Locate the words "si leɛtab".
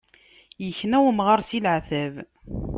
1.47-2.13